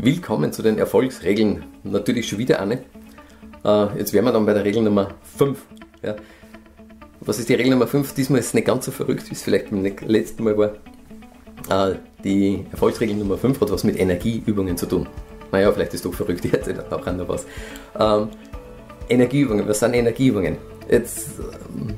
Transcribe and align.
Willkommen 0.00 0.52
zu 0.52 0.62
den 0.62 0.78
Erfolgsregeln. 0.78 1.64
Natürlich 1.82 2.28
schon 2.28 2.38
wieder 2.38 2.60
eine. 2.60 2.84
Äh, 3.64 3.98
jetzt 3.98 4.12
wären 4.12 4.26
wir 4.26 4.32
dann 4.32 4.46
bei 4.46 4.54
der 4.54 4.64
Regel 4.64 4.80
Nummer 4.80 5.08
5. 5.36 5.58
Ja. 6.04 6.14
Was 7.18 7.40
ist 7.40 7.48
die 7.48 7.54
Regel 7.54 7.72
Nummer 7.72 7.88
5? 7.88 8.14
Diesmal 8.14 8.38
ist 8.38 8.46
es 8.46 8.54
nicht 8.54 8.68
ganz 8.68 8.84
so 8.84 8.92
verrückt, 8.92 9.28
wie 9.28 9.34
es 9.34 9.42
vielleicht 9.42 9.70
beim 9.70 9.82
letzten 9.82 10.44
Mal 10.44 10.56
war. 10.56 11.90
Äh, 11.90 11.96
die 12.22 12.64
Erfolgsregel 12.70 13.16
Nummer 13.16 13.38
5 13.38 13.60
hat 13.60 13.72
was 13.72 13.82
mit 13.82 13.98
Energieübungen 13.98 14.76
zu 14.76 14.86
tun. 14.86 15.08
Naja, 15.50 15.72
vielleicht 15.72 15.94
ist 15.94 16.04
doch 16.04 16.14
verrückt, 16.14 16.44
ich 16.44 16.52
erzähle 16.52 16.86
auch 16.92 17.04
noch 17.04 17.28
was. 17.28 17.44
Ähm, 17.98 18.28
Energieübungen, 19.08 19.66
was 19.66 19.80
sind 19.80 19.94
Energieübungen? 19.94 20.58
Jetzt, 20.88 21.40
ähm, 21.40 21.96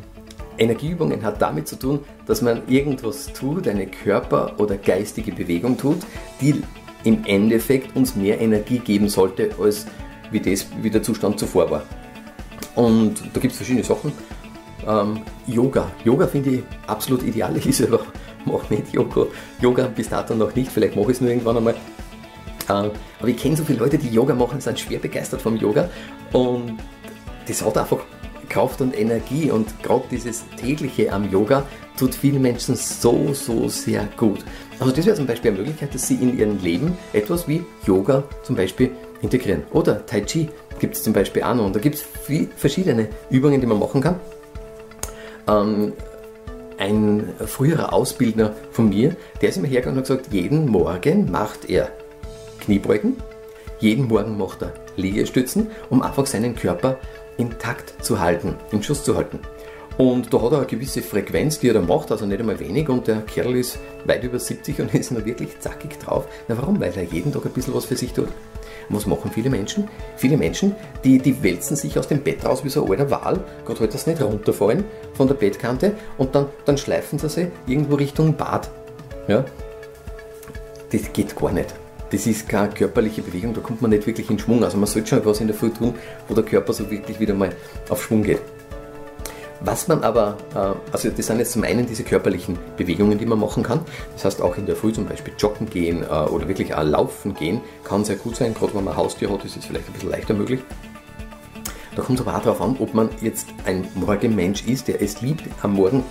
Energieübungen 0.56 1.22
hat 1.22 1.42
damit 1.42 1.68
zu 1.68 1.76
tun, 1.76 2.00
dass 2.26 2.40
man 2.40 2.62
irgendwas 2.66 3.30
tut, 3.34 3.68
eine 3.68 3.86
Körper- 3.86 4.54
oder 4.56 4.78
geistige 4.78 5.32
Bewegung 5.32 5.76
tut, 5.76 5.98
die 6.40 6.62
im 7.04 7.24
Endeffekt 7.24 7.96
uns 7.96 8.16
mehr 8.16 8.40
Energie 8.40 8.78
geben 8.78 9.08
sollte, 9.08 9.50
als 9.60 9.86
wie, 10.30 10.40
das, 10.40 10.66
wie 10.80 10.90
der 10.90 11.02
Zustand 11.02 11.38
zuvor 11.38 11.70
war. 11.70 11.82
Und 12.74 13.20
da 13.32 13.40
gibt 13.40 13.52
es 13.52 13.56
verschiedene 13.56 13.84
Sachen. 13.84 14.12
Ähm, 14.86 15.20
Yoga. 15.46 15.90
Yoga 16.04 16.26
finde 16.26 16.50
ich 16.50 16.62
absolut 16.86 17.22
ideal. 17.22 17.56
Ich 17.64 17.76
selber 17.76 18.00
mache 18.44 18.74
nicht 18.74 18.92
Yoga. 18.92 19.26
Yoga 19.60 19.86
bis 19.88 20.08
dato 20.08 20.34
noch 20.34 20.54
nicht. 20.54 20.70
Vielleicht 20.70 20.96
mache 20.96 21.10
ich 21.10 21.16
es 21.16 21.20
nur 21.20 21.30
irgendwann 21.30 21.56
einmal. 21.56 21.74
Ähm, 22.68 22.90
aber 23.18 23.28
ich 23.28 23.36
kenne 23.36 23.56
so 23.56 23.64
viele 23.64 23.80
Leute, 23.80 23.98
die 23.98 24.08
Yoga 24.08 24.34
machen, 24.34 24.60
sind 24.60 24.78
schwer 24.78 24.98
begeistert 24.98 25.42
vom 25.42 25.56
Yoga. 25.56 25.90
Und 26.32 26.78
das 27.46 27.64
hat 27.64 27.76
einfach 27.76 27.98
Kraft 28.48 28.80
und 28.80 28.98
Energie. 28.98 29.50
Und 29.50 29.82
gerade 29.82 30.04
dieses 30.10 30.44
tägliche 30.56 31.12
am 31.12 31.30
Yoga 31.30 31.64
tut 32.00 32.14
vielen 32.14 32.40
Menschen 32.40 32.76
so, 32.76 33.34
so 33.34 33.68
sehr 33.68 34.08
gut. 34.16 34.44
Also 34.78 34.92
das 34.92 35.04
wäre 35.04 35.16
zum 35.16 35.26
Beispiel 35.26 35.50
eine 35.50 35.58
Möglichkeit, 35.58 35.94
dass 35.94 36.08
sie 36.08 36.14
in 36.14 36.38
ihrem 36.38 36.58
Leben 36.58 36.96
etwas 37.12 37.46
wie 37.46 37.62
Yoga 37.86 38.24
zum 38.42 38.56
Beispiel 38.56 38.90
integrieren. 39.20 39.64
Oder 39.72 40.06
Tai 40.06 40.22
Chi 40.22 40.48
gibt 40.78 40.96
es 40.96 41.02
zum 41.02 41.12
Beispiel 41.12 41.42
auch 41.42 41.54
noch. 41.54 41.66
Und 41.66 41.76
da 41.76 41.80
gibt 41.80 41.96
es 41.96 42.04
verschiedene 42.56 43.08
Übungen, 43.28 43.60
die 43.60 43.66
man 43.66 43.78
machen 43.78 44.00
kann. 44.00 44.16
Ähm, 45.46 45.92
ein 46.78 47.28
früherer 47.44 47.92
Ausbildner 47.92 48.54
von 48.72 48.88
mir, 48.88 49.14
der 49.42 49.50
ist 49.50 49.58
immer 49.58 49.68
hergegangen 49.68 49.98
und 49.98 50.08
hat 50.08 50.16
gesagt, 50.16 50.32
jeden 50.32 50.66
Morgen 50.66 51.30
macht 51.30 51.68
er 51.68 51.90
Kniebeugen, 52.60 53.16
jeden 53.78 54.08
Morgen 54.08 54.38
macht 54.38 54.62
er 54.62 54.72
Liegestützen, 54.96 55.68
um 55.90 56.00
einfach 56.00 56.24
seinen 56.24 56.56
Körper 56.56 56.98
intakt 57.36 58.02
zu 58.02 58.20
halten, 58.20 58.54
in 58.72 58.82
Schuss 58.82 59.04
zu 59.04 59.16
halten. 59.16 59.40
Und 59.98 60.32
da 60.32 60.40
hat 60.40 60.52
er 60.52 60.58
eine 60.58 60.66
gewisse 60.66 61.02
Frequenz, 61.02 61.58
die 61.58 61.68
er 61.68 61.74
da 61.74 61.82
macht, 61.82 62.10
also 62.10 62.24
nicht 62.24 62.40
einmal 62.40 62.58
wenig. 62.58 62.88
Und 62.88 63.06
der 63.06 63.20
Kerl 63.22 63.56
ist 63.56 63.78
weit 64.06 64.24
über 64.24 64.38
70 64.38 64.80
und 64.80 64.94
ist 64.94 65.10
noch 65.10 65.24
wirklich 65.24 65.60
zackig 65.60 65.98
drauf. 65.98 66.26
Na 66.48 66.56
warum? 66.56 66.80
Weil 66.80 66.92
er 66.96 67.04
jeden 67.04 67.32
Tag 67.32 67.44
ein 67.44 67.52
bisschen 67.52 67.74
was 67.74 67.84
für 67.84 67.96
sich 67.96 68.12
tut. 68.12 68.28
Was 68.90 69.06
machen 69.06 69.30
viele 69.32 69.50
Menschen? 69.50 69.88
Viele 70.16 70.36
Menschen, 70.36 70.74
die, 71.04 71.18
die 71.18 71.42
wälzen 71.44 71.76
sich 71.76 71.96
aus 71.96 72.08
dem 72.08 72.22
Bett 72.22 72.44
raus 72.44 72.64
wie 72.64 72.68
so 72.68 72.84
ein 72.84 72.90
alter 72.90 73.10
Wal, 73.10 73.40
Gott 73.64 73.78
halt 73.78 73.94
das 73.94 74.08
nicht 74.08 74.20
runterfallen 74.20 74.84
von 75.14 75.28
der 75.28 75.34
Bettkante 75.34 75.92
und 76.18 76.34
dann, 76.34 76.46
dann 76.64 76.76
schleifen 76.76 77.18
sie 77.18 77.28
sich 77.28 77.48
irgendwo 77.68 77.94
Richtung 77.94 78.34
Bad. 78.34 78.68
Ja? 79.28 79.44
Das 80.90 81.12
geht 81.12 81.36
gar 81.36 81.52
nicht. 81.52 81.72
Das 82.10 82.26
ist 82.26 82.48
keine 82.48 82.70
körperliche 82.70 83.22
Bewegung, 83.22 83.54
da 83.54 83.60
kommt 83.60 83.80
man 83.80 83.92
nicht 83.92 84.08
wirklich 84.08 84.28
in 84.28 84.40
Schwung. 84.40 84.64
Also 84.64 84.76
man 84.76 84.86
sollte 84.86 85.08
schon 85.08 85.18
etwas 85.20 85.40
in 85.40 85.46
der 85.46 85.54
Früh 85.54 85.70
tun, 85.70 85.94
wo 86.26 86.34
der 86.34 86.42
Körper 86.42 86.72
so 86.72 86.90
wirklich 86.90 87.20
wieder 87.20 87.34
mal 87.34 87.50
auf 87.88 88.02
Schwung 88.02 88.24
geht. 88.24 88.40
Was 89.62 89.88
man 89.88 90.02
aber, 90.02 90.38
äh, 90.54 90.92
also 90.92 91.10
das 91.10 91.26
sind 91.26 91.38
jetzt 91.38 91.52
zum 91.52 91.64
einen 91.64 91.86
diese 91.86 92.02
körperlichen 92.02 92.58
Bewegungen, 92.76 93.18
die 93.18 93.26
man 93.26 93.38
machen 93.38 93.62
kann. 93.62 93.80
Das 94.14 94.24
heißt 94.24 94.40
auch 94.40 94.56
in 94.56 94.66
der 94.66 94.74
Früh 94.74 94.92
zum 94.92 95.06
Beispiel 95.06 95.34
joggen 95.38 95.68
gehen 95.68 96.02
äh, 96.02 96.06
oder 96.06 96.48
wirklich 96.48 96.74
auch 96.74 96.82
laufen 96.82 97.34
gehen, 97.34 97.60
kann 97.84 98.04
sehr 98.04 98.16
gut 98.16 98.36
sein. 98.36 98.54
Gerade 98.54 98.74
wenn 98.74 98.84
man 98.84 98.94
ein 98.94 98.96
Haustier 98.96 99.30
hat, 99.30 99.44
ist 99.44 99.56
es 99.56 99.66
vielleicht 99.66 99.86
ein 99.86 99.92
bisschen 99.92 100.10
leichter 100.10 100.34
möglich. 100.34 100.60
Da 101.94 102.02
kommt 102.02 102.20
es 102.20 102.26
aber 102.26 102.36
auch 102.38 102.42
darauf 102.42 102.62
an, 102.62 102.76
ob 102.78 102.94
man 102.94 103.10
jetzt 103.20 103.48
ein 103.66 103.86
Morgenmensch 103.94 104.64
ist, 104.66 104.88
der 104.88 105.02
es 105.02 105.20
liebt, 105.20 105.42
am 105.62 105.74
Morgen 105.74 106.04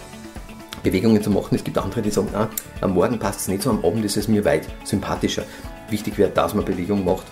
Bewegungen 0.84 1.24
zu 1.24 1.32
machen. 1.32 1.56
Es 1.56 1.64
gibt 1.64 1.78
andere, 1.78 2.02
die 2.02 2.12
sagen, 2.12 2.30
ah, 2.34 2.50
am 2.82 2.94
Morgen 2.94 3.18
passt 3.18 3.42
es 3.42 3.48
nicht 3.48 3.64
so, 3.64 3.72
am 3.72 3.84
Abend 3.84 4.06
ist 4.06 4.18
es 4.18 4.28
mir 4.28 4.46
weit 4.46 4.68
sympathischer. 4.84 5.44
Wichtig 5.90 6.18
wäre, 6.18 6.30
dass 6.30 6.54
man 6.54 6.66
Bewegung 6.66 7.04
macht. 7.04 7.26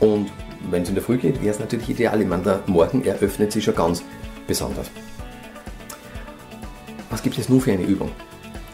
Und 0.00 0.30
wenn 0.70 0.82
es 0.82 0.88
in 0.88 0.94
der 0.94 1.04
Früh 1.04 1.18
geht, 1.18 1.42
wäre 1.42 1.54
es 1.54 1.60
natürlich 1.60 1.90
ideal. 1.90 2.20
Ich 2.20 2.26
meine, 2.26 2.42
der 2.42 2.62
Morgen 2.66 3.04
eröffnet 3.04 3.52
sich 3.52 3.64
schon 3.64 3.74
ganz 3.74 4.02
besonders. 4.46 4.90
Gibt 7.26 7.38
es 7.40 7.48
nun 7.48 7.60
für 7.60 7.72
eine 7.72 7.82
Übung? 7.82 8.12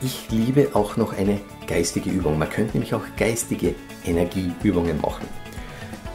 Ich 0.02 0.30
liebe 0.30 0.68
auch 0.74 0.98
noch 0.98 1.16
eine 1.16 1.40
geistige 1.66 2.10
Übung. 2.10 2.38
Man 2.38 2.50
könnte 2.50 2.74
nämlich 2.74 2.92
auch 2.92 3.00
geistige 3.16 3.74
Energieübungen 4.04 5.00
machen. 5.00 5.26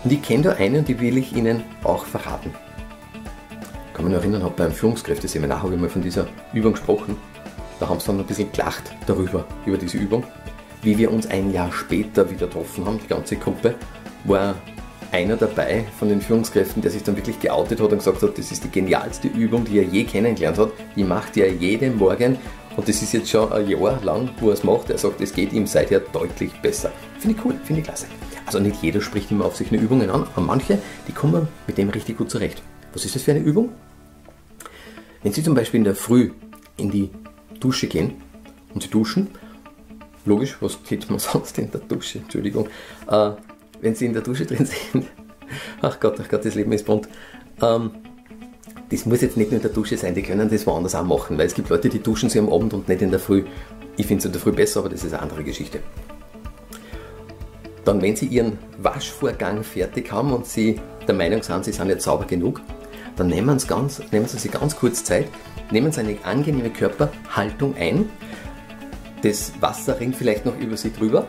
Und 0.04 0.14
ich 0.14 0.22
kenne 0.22 0.44
da 0.44 0.52
eine 0.52 0.78
und 0.78 0.88
die 0.88 1.00
will 1.00 1.18
ich 1.18 1.36
Ihnen 1.36 1.64
auch 1.84 2.06
verraten. 2.06 2.54
Ich 3.88 3.94
kann 3.96 4.06
mich 4.06 4.14
noch 4.14 4.22
erinnern, 4.22 4.52
beim 4.56 4.72
Führungskräfteseminar 4.72 5.64
habe 5.64 5.74
ich 5.74 5.82
mal 5.82 5.90
von 5.90 6.04
dieser 6.04 6.28
Übung 6.54 6.74
gesprochen. 6.74 7.18
Da 7.80 7.90
haben 7.90 8.00
sie 8.00 8.06
dann 8.06 8.20
ein 8.20 8.26
bisschen 8.28 8.52
gelacht 8.52 8.84
darüber, 9.08 9.44
über 9.66 9.80
diese 9.80 9.98
Übung. 9.98 10.24
Wie 10.84 10.96
wir 10.96 11.12
uns 11.12 11.26
ein 11.26 11.52
Jahr 11.52 11.72
später 11.72 12.30
wieder 12.30 12.46
getroffen 12.46 12.86
haben, 12.86 13.00
die 13.00 13.08
ganze 13.08 13.38
Gruppe, 13.38 13.74
war 14.26 14.54
einer 15.12 15.38
dabei 15.38 15.86
von 15.98 16.10
den 16.10 16.22
Führungskräften, 16.22 16.82
der 16.82 16.92
sich 16.92 17.04
dann 17.04 17.16
wirklich 17.16 17.40
geoutet 17.40 17.80
hat 17.80 17.92
und 17.92 17.98
gesagt 17.98 18.22
hat, 18.22 18.38
das 18.38 18.52
ist 18.52 18.64
die 18.64 18.72
genialste 18.72 19.28
Übung, 19.28 19.66
die 19.66 19.80
er 19.80 19.84
je 19.84 20.04
kennengelernt 20.04 20.58
hat. 20.58 20.72
Die 20.96 21.04
macht 21.04 21.38
er 21.38 21.52
jeden 21.52 21.98
Morgen 21.98 22.38
und 22.76 22.88
das 22.88 23.02
ist 23.02 23.14
jetzt 23.14 23.30
schon 23.30 23.52
ein 23.52 23.68
Jahr 23.68 24.00
lang, 24.04 24.30
wo 24.40 24.50
er 24.50 24.54
es 24.54 24.64
macht. 24.64 24.90
Er 24.90 24.98
sagt, 24.98 25.20
es 25.22 25.34
geht 25.34 25.52
ihm 25.54 25.66
seither 25.66 26.00
deutlich 26.00 26.54
besser. 26.62 26.92
Finde 27.20 27.38
ich 27.38 27.46
cool, 27.46 27.56
finde 27.64 27.82
ich 27.82 27.88
klasse. 27.88 28.06
Also 28.46 28.60
nicht 28.60 28.82
jeder 28.82 29.02
spricht 29.02 29.32
immer 29.32 29.46
auf 29.46 29.56
sich 29.56 29.72
eine 29.72 29.82
Übungen 29.82 30.10
an, 30.10 30.28
aber 30.36 30.46
manche, 30.46 30.80
die 31.08 31.12
kommen 31.12 31.48
mit 31.66 31.78
dem 31.78 31.90
richtig 31.90 32.18
gut 32.18 32.30
zurecht. 32.30 32.62
Was 32.94 33.04
ist 33.04 33.16
das 33.16 33.24
für 33.24 33.32
eine 33.32 33.42
Übung? 33.42 33.70
Wenn 35.24 35.34
Sie 35.34 35.44
zum 35.44 35.56
Beispiel 35.56 35.80
in 35.80 35.84
der 35.84 35.96
Früh 35.96 36.32
in 36.78 36.92
die 36.92 37.10
Dusche 37.60 37.88
gehen 37.88 38.22
und 38.74 38.84
Sie 38.84 38.90
duschen, 38.90 39.28
logisch, 40.26 40.58
was 40.62 40.82
geht 40.84 41.10
man 41.10 41.20
sonst 41.20 41.58
in 41.58 41.72
der 41.72 41.82
Dusche, 41.82 42.20
Entschuldigung, 42.20 42.70
äh, 43.10 43.32
wenn 43.82 43.96
Sie 43.96 44.06
in 44.06 44.14
der 44.14 44.22
Dusche 44.22 44.46
drin 44.46 44.66
sind, 44.66 45.06
ach 45.82 46.00
Gott, 46.00 46.20
ach 46.22 46.30
Gott, 46.30 46.46
das 46.46 46.56
Leben 46.56 46.72
ist 46.72 46.86
bunt. 46.86 47.08
Ähm, 47.62 47.92
das 48.90 49.06
muss 49.06 49.22
jetzt 49.22 49.36
nicht 49.36 49.52
nur 49.52 49.58
in 49.58 49.64
der 49.64 49.72
Dusche 49.72 49.98
sein, 49.98 50.16
die 50.16 50.22
können 50.22 50.50
das 50.50 50.66
woanders 50.66 50.96
auch 50.96 51.04
machen, 51.04 51.38
weil 51.38 51.48
es 51.48 51.54
gibt 51.54 51.70
Leute, 51.70 51.90
die 51.90 52.00
duschen 52.00 52.30
sie 52.30 52.40
am 52.40 52.52
Abend 52.52 52.74
und 52.74 52.88
nicht 52.88 53.02
in 53.02 53.12
der 53.12 53.20
Früh. 53.20 53.44
Ich 53.98 54.08
finde 54.08 54.20
es 54.20 54.26
in 54.26 54.32
der 54.32 54.40
Früh 54.40 54.52
besser, 54.52 54.80
aber 54.80 54.90
das 54.90 55.04
ist 55.04 55.14
eine 55.14 55.24
andere 55.24 55.44
Geschichte. 55.44 55.80
Dann, 57.84 58.02
wenn 58.02 58.16
Sie 58.16 58.26
Ihren 58.26 58.58
Waschvorgang 58.80 59.64
fertig 59.64 60.12
haben 60.12 60.34
und 60.34 60.46
Sie 60.46 60.80
der 61.08 61.16
Meinung 61.16 61.42
sind, 61.42 61.66
Sie 61.66 61.72
sind 61.72 61.88
jetzt 61.90 62.04
sauber 62.04 62.26
genug, 62.26 62.62
dann 63.16 63.28
nehmen 63.28 63.60
Sie, 63.60 63.68
ganz, 63.68 64.02
nehmen 64.12 64.28
Sie 64.28 64.38
sich 64.38 64.52
ganz 64.52 64.76
kurz 64.76 65.04
Zeit, 65.04 65.28
nehmen 65.72 65.92
Sie 65.92 66.02
eine 66.02 66.18
angenehme 66.24 66.70
Körperhaltung 66.70 67.76
ein. 67.78 68.10
Das 69.22 69.54
Wasser 69.62 70.00
rinnt 70.00 70.16
vielleicht 70.16 70.46
noch 70.46 70.58
über 70.60 70.78
Sie 70.78 70.94
drüber 70.94 71.28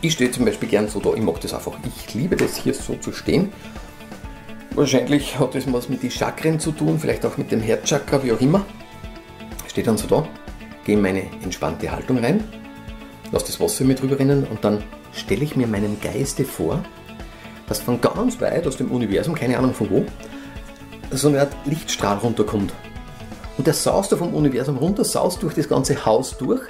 ich 0.00 0.12
stehe 0.12 0.30
zum 0.30 0.44
Beispiel 0.44 0.68
gern 0.68 0.88
so 0.88 1.00
da, 1.00 1.12
ich 1.14 1.22
mag 1.22 1.40
das 1.40 1.54
einfach. 1.54 1.72
Ich 1.96 2.14
liebe 2.14 2.36
das 2.36 2.56
hier 2.56 2.74
so 2.74 2.94
zu 2.94 3.12
stehen. 3.12 3.52
Wahrscheinlich 4.74 5.38
hat 5.38 5.54
das 5.54 5.70
was 5.72 5.88
mit 5.88 6.02
den 6.02 6.10
Chakren 6.10 6.60
zu 6.60 6.70
tun, 6.70 6.98
vielleicht 7.00 7.26
auch 7.26 7.36
mit 7.36 7.50
dem 7.50 7.60
Herzchakra, 7.60 8.22
wie 8.22 8.32
auch 8.32 8.40
immer. 8.40 8.64
Ich 9.64 9.70
stehe 9.70 9.84
dann 9.84 9.98
so 9.98 10.06
da, 10.06 10.28
gehe 10.84 10.94
in 10.94 11.02
meine 11.02 11.22
entspannte 11.42 11.90
Haltung 11.90 12.18
rein, 12.18 12.44
lasse 13.32 13.46
das 13.46 13.60
Wasser 13.60 13.84
mit 13.84 14.00
drüber 14.00 14.18
rinnen 14.18 14.46
und 14.46 14.64
dann 14.64 14.84
stelle 15.12 15.42
ich 15.42 15.56
mir 15.56 15.66
meinem 15.66 16.00
Geiste 16.00 16.44
vor, 16.44 16.84
dass 17.66 17.80
von 17.80 18.00
ganz 18.00 18.40
weit 18.40 18.66
aus 18.66 18.76
dem 18.76 18.90
Universum, 18.90 19.34
keine 19.34 19.58
Ahnung 19.58 19.74
von 19.74 19.90
wo, 19.90 20.06
so 21.10 21.28
eine 21.28 21.40
Art 21.40 21.56
Lichtstrahl 21.64 22.18
runterkommt. 22.18 22.72
Und 23.56 23.66
der 23.66 23.74
saust 23.74 24.12
da 24.12 24.16
vom 24.16 24.32
Universum 24.34 24.76
runter, 24.76 25.04
saust 25.04 25.42
durch 25.42 25.54
das 25.54 25.68
ganze 25.68 26.06
Haus 26.06 26.38
durch, 26.38 26.62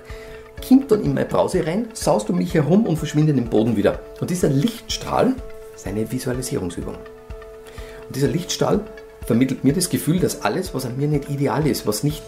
kommt 0.67 0.91
dann 0.91 1.03
in 1.03 1.15
meine 1.15 1.27
Brause 1.27 1.67
rein, 1.67 1.89
saust 1.93 2.31
um 2.31 2.39
mich 2.39 2.55
herum 2.55 2.87
und 2.87 2.97
verschwindet 2.97 3.37
im 3.37 3.51
Boden 3.51 3.77
wieder. 3.77 4.01
Und 4.21 4.31
dieser 4.31 4.49
Lichtstrahl 4.49 5.35
ist 5.75 5.87
eine 5.87 6.11
Visualisierungsübung. 6.11 6.95
Und 6.95 8.17
dieser 8.17 8.29
Lichtstrahl 8.29 8.81
vermittelt 9.27 9.65
mir 9.65 9.75
das 9.75 9.91
Gefühl, 9.91 10.19
dass 10.21 10.43
alles, 10.43 10.75
was 10.75 10.87
an 10.87 10.97
mir 10.97 11.09
nicht 11.09 11.29
ideal 11.29 11.67
ist, 11.67 11.87
was 11.87 12.03
nicht 12.03 12.23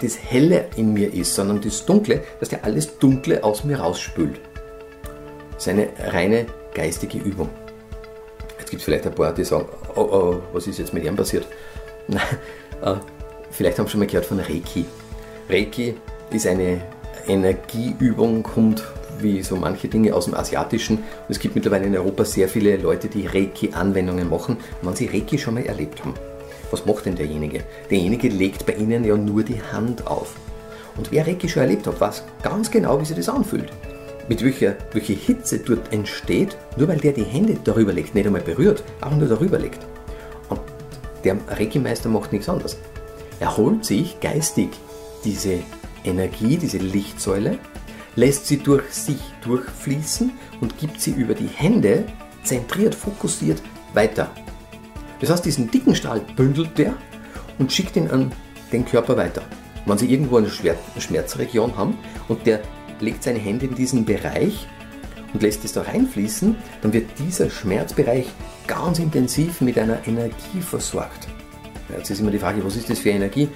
das 0.00 0.18
Helle 0.18 0.66
in 0.76 0.92
mir 0.92 1.12
ist, 1.12 1.34
sondern 1.34 1.60
das 1.60 1.84
Dunkle, 1.86 2.22
dass 2.40 2.50
der 2.50 2.64
alles 2.64 2.98
Dunkle 2.98 3.42
aus 3.42 3.64
mir 3.64 3.80
rausspült. 3.80 4.40
Das 5.52 5.66
ist 5.66 5.68
eine 5.68 5.88
reine 5.98 6.46
geistige 6.74 7.18
Übung. 7.18 7.48
Jetzt 8.58 8.70
gibt 8.70 8.80
es 8.80 8.84
vielleicht 8.84 9.06
ein 9.06 9.14
paar, 9.14 9.32
die 9.32 9.44
sagen, 9.44 9.66
oh, 9.94 10.00
oh, 10.00 10.40
was 10.52 10.66
ist 10.66 10.78
jetzt 10.78 10.92
mit 10.92 11.04
ihm 11.04 11.16
passiert? 11.16 11.46
Äh, 12.82 12.96
vielleicht 13.50 13.78
haben 13.78 13.86
Sie 13.86 13.92
schon 13.92 14.00
mal 14.00 14.06
gehört 14.06 14.26
von 14.26 14.38
Reiki. 14.38 14.84
Reiki 15.48 15.94
ist 16.30 16.46
eine 16.46 16.82
Energieübung 17.28 18.42
kommt 18.42 18.84
wie 19.20 19.42
so 19.42 19.56
manche 19.56 19.88
Dinge 19.88 20.14
aus 20.14 20.26
dem 20.26 20.34
Asiatischen. 20.34 20.98
Und 20.98 21.04
es 21.30 21.38
gibt 21.38 21.54
mittlerweile 21.54 21.86
in 21.86 21.96
Europa 21.96 22.24
sehr 22.24 22.48
viele 22.48 22.76
Leute, 22.76 23.08
die 23.08 23.26
Reiki-Anwendungen 23.26 24.28
machen. 24.28 24.58
Wenn 24.82 24.94
sie 24.94 25.06
Reiki 25.06 25.38
schon 25.38 25.54
mal 25.54 25.64
erlebt 25.64 26.04
haben, 26.04 26.14
was 26.70 26.84
macht 26.84 27.06
denn 27.06 27.16
derjenige? 27.16 27.62
Derjenige 27.90 28.28
legt 28.28 28.66
bei 28.66 28.74
Ihnen 28.74 29.04
ja 29.04 29.16
nur 29.16 29.42
die 29.42 29.62
Hand 29.72 30.06
auf. 30.06 30.34
Und 30.96 31.12
wer 31.12 31.26
Reiki 31.26 31.48
schon 31.48 31.62
erlebt 31.62 31.86
hat, 31.86 32.00
weiß 32.00 32.24
ganz 32.42 32.70
genau, 32.70 33.00
wie 33.00 33.04
sich 33.04 33.16
das 33.16 33.28
anfühlt. 33.28 33.70
mit 34.28 34.44
welcher, 34.44 34.76
welche 34.92 35.12
Hitze 35.12 35.58
dort 35.58 35.92
entsteht, 35.92 36.56
nur 36.76 36.88
weil 36.88 36.98
der 36.98 37.12
die 37.12 37.24
Hände 37.24 37.56
darüber 37.62 37.92
legt, 37.92 38.14
nicht 38.14 38.26
einmal 38.26 38.42
berührt, 38.42 38.82
aber 39.00 39.16
nur 39.16 39.28
darüber 39.28 39.58
legt. 39.58 39.78
Und 40.48 40.60
der 41.24 41.36
Reiki-Meister 41.48 42.08
macht 42.08 42.32
nichts 42.32 42.48
anderes. 42.48 42.76
Er 43.40 43.56
holt 43.56 43.84
sich 43.84 44.18
geistig 44.20 44.70
diese 45.24 45.58
Energie, 46.06 46.56
diese 46.56 46.78
Lichtsäule, 46.78 47.58
lässt 48.14 48.46
sie 48.46 48.58
durch 48.58 48.90
sich 48.92 49.20
durchfließen 49.42 50.32
und 50.60 50.78
gibt 50.78 51.00
sie 51.00 51.12
über 51.12 51.34
die 51.34 51.48
Hände 51.48 52.04
zentriert, 52.42 52.94
fokussiert 52.94 53.60
weiter. 53.92 54.30
Das 55.20 55.30
heißt, 55.30 55.44
diesen 55.44 55.70
dicken 55.70 55.94
Stahl 55.94 56.20
bündelt 56.36 56.76
der 56.78 56.94
und 57.58 57.72
schickt 57.72 57.96
ihn 57.96 58.08
an 58.08 58.32
den 58.72 58.84
Körper 58.84 59.16
weiter. 59.16 59.42
Wenn 59.86 59.98
Sie 59.98 60.12
irgendwo 60.12 60.38
eine 60.38 60.50
Schmerzregion 60.50 61.76
haben 61.76 61.96
und 62.28 62.44
der 62.46 62.60
legt 63.00 63.22
seine 63.22 63.38
Hände 63.38 63.66
in 63.66 63.74
diesen 63.74 64.04
Bereich 64.04 64.66
und 65.32 65.42
lässt 65.42 65.64
es 65.64 65.72
da 65.72 65.82
reinfließen, 65.82 66.56
dann 66.82 66.92
wird 66.92 67.06
dieser 67.18 67.48
Schmerzbereich 67.50 68.26
ganz 68.66 68.98
intensiv 68.98 69.60
mit 69.60 69.78
einer 69.78 70.06
Energie 70.06 70.60
versorgt. 70.60 71.28
Jetzt 71.96 72.10
ist 72.10 72.20
immer 72.20 72.32
die 72.32 72.38
Frage, 72.38 72.64
was 72.64 72.74
ist 72.74 72.90
das 72.90 72.98
für 72.98 73.10
Energie? 73.10 73.48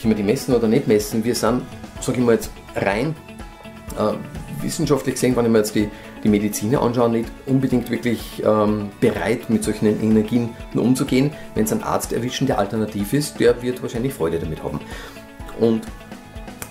Können 0.00 0.12
wir 0.12 0.16
die 0.16 0.22
messen 0.22 0.54
oder 0.54 0.68
nicht 0.68 0.86
messen? 0.86 1.24
Wir 1.24 1.34
sind, 1.34 1.62
sage 2.04 2.18
ich 2.18 2.24
mal 2.24 2.34
jetzt, 2.34 2.50
rein 2.76 3.14
äh, 3.98 4.62
wissenschaftlich 4.62 5.14
gesehen, 5.14 5.36
wenn 5.36 5.44
ich 5.44 5.50
mir 5.50 5.58
jetzt 5.58 5.74
die, 5.74 5.88
die 6.22 6.28
Mediziner 6.28 6.82
anschaue, 6.82 7.10
nicht 7.10 7.30
unbedingt 7.46 7.90
wirklich 7.90 8.42
ähm, 8.44 8.90
bereit, 9.00 9.50
mit 9.50 9.64
solchen 9.64 9.86
Energien 9.86 10.50
umzugehen. 10.74 11.30
Wenn 11.54 11.64
es 11.64 11.72
einen 11.72 11.82
Arzt 11.82 12.12
erwischen, 12.12 12.46
der 12.46 12.58
alternativ 12.58 13.12
ist, 13.12 13.38
der 13.40 13.60
wird 13.62 13.82
wahrscheinlich 13.82 14.14
Freude 14.14 14.38
damit 14.38 14.62
haben. 14.62 14.80
Und 15.60 15.82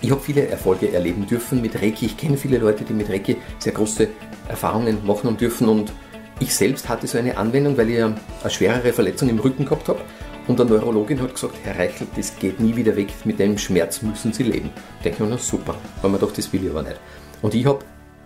ich 0.01 0.11
habe 0.11 0.19
viele 0.19 0.47
Erfolge 0.47 0.91
erleben 0.91 1.25
dürfen 1.25 1.61
mit 1.61 1.81
Reiki. 1.81 2.05
Ich 2.07 2.17
kenne 2.17 2.35
viele 2.35 2.57
Leute, 2.57 2.83
die 2.83 2.93
mit 2.93 3.09
Reiki 3.09 3.37
sehr 3.59 3.71
große 3.71 4.09
Erfahrungen 4.49 5.05
machen 5.05 5.27
haben 5.27 5.37
dürfen. 5.37 5.69
Und 5.69 5.93
ich 6.39 6.53
selbst 6.53 6.89
hatte 6.89 7.07
so 7.07 7.17
eine 7.17 7.37
Anwendung, 7.37 7.77
weil 7.77 7.89
ich 7.89 8.03
eine 8.03 8.15
schwerere 8.49 8.91
Verletzung 8.91 9.29
im 9.29 9.39
Rücken 9.39 9.63
gehabt 9.63 9.87
habe. 9.87 10.01
Und 10.47 10.59
eine 10.59 10.69
Neurologin 10.69 11.21
hat 11.21 11.33
gesagt, 11.33 11.55
Herr 11.63 11.79
Reichel, 11.79 12.07
das 12.15 12.37
geht 12.37 12.59
nie 12.59 12.75
wieder 12.75 12.95
weg, 12.95 13.13
mit 13.23 13.39
dem 13.39 13.57
Schmerz 13.57 14.01
müssen 14.01 14.33
Sie 14.33 14.43
leben. 14.43 14.71
Ich 14.97 15.03
denke 15.03 15.23
mir, 15.23 15.29
na 15.29 15.37
super, 15.37 15.75
weil 16.01 16.11
man 16.11 16.19
doch 16.19 16.33
das 16.33 16.51
will 16.51 16.65
ich 16.65 16.69
aber 16.69 16.83
nicht. 16.83 16.99
Und 17.41 17.53
ich 17.53 17.65
habe 17.65 17.79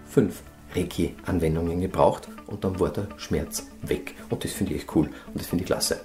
fünf 0.10 0.42
Reiki-Anwendungen 0.76 1.80
gebraucht 1.80 2.28
und 2.48 2.64
dann 2.64 2.80
war 2.80 2.90
der 2.90 3.08
Schmerz 3.18 3.68
weg. 3.84 4.16
Und 4.30 4.44
das 4.44 4.52
finde 4.52 4.74
ich 4.74 4.82
echt 4.82 4.96
cool 4.96 5.06
und 5.28 5.36
das 5.40 5.46
finde 5.46 5.64
ich 5.64 5.68
klasse. 5.68 6.02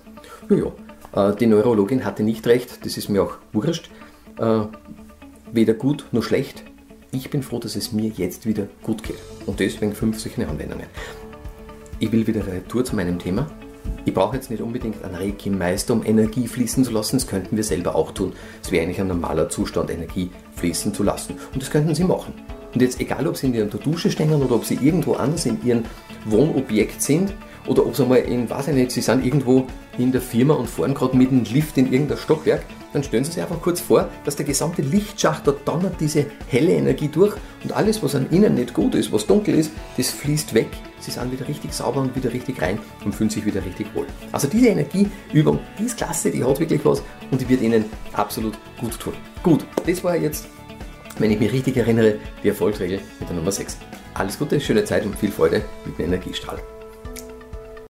Ja, 0.50 1.30
äh, 1.30 1.34
die 1.36 1.46
Neurologin 1.46 2.04
hatte 2.04 2.22
nicht 2.22 2.46
recht, 2.46 2.84
das 2.84 2.96
ist 2.96 3.08
mir 3.08 3.22
auch 3.22 3.38
wurscht. 3.52 3.90
Äh, 4.38 4.66
weder 5.52 5.74
gut 5.74 6.06
noch 6.12 6.22
schlecht. 6.22 6.64
Ich 7.10 7.30
bin 7.30 7.42
froh, 7.42 7.58
dass 7.58 7.76
es 7.76 7.92
mir 7.92 8.10
jetzt 8.16 8.46
wieder 8.46 8.66
gut 8.82 9.02
geht. 9.02 9.18
Und 9.46 9.60
deswegen 9.60 9.94
fünf 9.94 10.18
solche 10.18 10.46
Anwendungen. 10.48 10.86
Ich 11.98 12.10
will 12.10 12.26
wieder 12.26 12.46
retour 12.46 12.84
zu 12.84 12.96
meinem 12.96 13.18
Thema. 13.18 13.46
Ich 14.04 14.14
brauche 14.14 14.36
jetzt 14.36 14.50
nicht 14.50 14.62
unbedingt 14.62 15.04
einen 15.04 15.14
Reiki-Meister, 15.14 15.94
um 15.94 16.04
Energie 16.04 16.48
fließen 16.48 16.84
zu 16.84 16.90
lassen. 16.90 17.16
Das 17.16 17.26
könnten 17.26 17.56
wir 17.56 17.64
selber 17.64 17.94
auch 17.94 18.10
tun. 18.10 18.32
Es 18.62 18.72
wäre 18.72 18.84
eigentlich 18.84 19.00
ein 19.00 19.06
normaler 19.06 19.48
Zustand, 19.48 19.90
Energie 19.90 20.30
fließen 20.56 20.92
zu 20.92 21.02
lassen. 21.02 21.36
Und 21.52 21.62
das 21.62 21.70
könnten 21.70 21.94
Sie 21.94 22.04
machen. 22.04 22.34
Und 22.74 22.80
jetzt 22.80 23.00
egal, 23.00 23.26
ob 23.26 23.36
Sie 23.36 23.46
in 23.46 23.54
Ihrer 23.54 23.66
Dusche 23.66 24.10
stehen 24.10 24.32
oder 24.32 24.54
ob 24.54 24.64
Sie 24.64 24.74
irgendwo 24.74 25.14
anders 25.14 25.46
in 25.46 25.64
Ihrem 25.64 25.84
Wohnobjekt 26.24 27.02
sind 27.02 27.34
oder 27.66 27.86
ob 27.86 27.94
Sie 27.94 28.04
mal 28.04 28.16
in, 28.16 28.48
weiß 28.48 28.68
ich 28.68 28.74
nicht, 28.74 28.90
Sie 28.90 29.02
sind 29.02 29.24
irgendwo 29.24 29.66
in 29.98 30.10
der 30.10 30.22
Firma 30.22 30.54
und 30.54 30.68
fahren 30.68 30.94
gerade 30.94 31.16
mit 31.16 31.30
dem 31.30 31.44
Lift 31.44 31.76
in 31.76 31.92
irgendein 31.92 32.18
Stockwerk, 32.18 32.64
dann 32.92 33.04
stellen 33.04 33.24
Sie 33.24 33.32
sich 33.32 33.42
einfach 33.42 33.60
kurz 33.60 33.80
vor, 33.80 34.08
dass 34.24 34.36
der 34.36 34.46
gesamte 34.46 34.82
Lichtschacht, 34.82 35.46
da 35.46 35.52
donnert 35.52 36.00
diese 36.00 36.26
helle 36.48 36.72
Energie 36.72 37.08
durch 37.08 37.34
und 37.62 37.72
alles, 37.72 38.02
was 38.02 38.14
an 38.14 38.26
Ihnen 38.30 38.54
nicht 38.54 38.74
gut 38.74 38.94
ist, 38.94 39.12
was 39.12 39.26
dunkel 39.26 39.54
ist, 39.54 39.70
das 39.96 40.10
fließt 40.10 40.54
weg. 40.54 40.68
Sie 41.02 41.10
sind 41.10 41.32
wieder 41.32 41.48
richtig 41.48 41.72
sauber 41.72 42.00
und 42.00 42.14
wieder 42.14 42.32
richtig 42.32 42.62
rein 42.62 42.78
und 43.04 43.12
fühlen 43.12 43.28
sich 43.28 43.44
wieder 43.44 43.64
richtig 43.64 43.92
wohl. 43.92 44.06
Also 44.30 44.46
diese 44.46 44.68
Energieübung, 44.68 45.58
die 45.76 45.84
ist 45.84 45.96
klasse, 45.96 46.30
die 46.30 46.44
hat 46.44 46.60
wirklich 46.60 46.84
was 46.84 47.02
und 47.32 47.40
die 47.40 47.48
wird 47.48 47.60
Ihnen 47.60 47.84
absolut 48.12 48.56
gut 48.78 48.98
tun. 49.00 49.14
Gut, 49.42 49.66
das 49.84 50.04
war 50.04 50.16
jetzt, 50.16 50.46
wenn 51.18 51.32
ich 51.32 51.40
mich 51.40 51.52
richtig 51.52 51.76
erinnere, 51.76 52.18
die 52.44 52.48
Erfolgsregel 52.50 53.00
mit 53.18 53.28
der 53.28 53.36
Nummer 53.36 53.50
6. 53.50 53.78
Alles 54.14 54.38
Gute, 54.38 54.60
schöne 54.60 54.84
Zeit 54.84 55.04
und 55.04 55.18
viel 55.18 55.32
Freude 55.32 55.64
mit 55.84 55.98
dem 55.98 56.06
Energiestrahl. 56.06 56.62